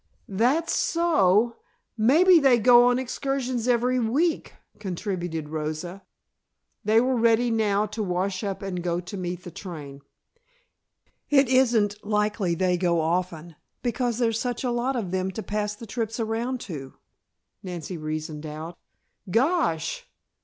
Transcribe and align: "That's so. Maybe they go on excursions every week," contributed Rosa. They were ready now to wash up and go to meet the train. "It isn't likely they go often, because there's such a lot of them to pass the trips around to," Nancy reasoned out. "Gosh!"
"That's 0.27 0.73
so. 0.75 1.57
Maybe 1.95 2.39
they 2.39 2.57
go 2.57 2.85
on 2.87 2.97
excursions 2.97 3.67
every 3.67 3.99
week," 3.99 4.53
contributed 4.79 5.49
Rosa. 5.49 6.01
They 6.83 6.99
were 6.99 7.15
ready 7.15 7.51
now 7.51 7.85
to 7.85 8.01
wash 8.01 8.43
up 8.43 8.63
and 8.63 8.81
go 8.81 8.99
to 8.99 9.15
meet 9.15 9.43
the 9.43 9.51
train. 9.51 10.01
"It 11.29 11.49
isn't 11.49 12.03
likely 12.03 12.55
they 12.55 12.77
go 12.79 12.99
often, 12.99 13.55
because 13.83 14.17
there's 14.17 14.39
such 14.39 14.63
a 14.63 14.71
lot 14.71 14.95
of 14.95 15.11
them 15.11 15.29
to 15.33 15.43
pass 15.43 15.75
the 15.75 15.85
trips 15.85 16.19
around 16.19 16.61
to," 16.61 16.95
Nancy 17.61 17.95
reasoned 17.99 18.47
out. 18.47 18.79
"Gosh!" 19.29 20.07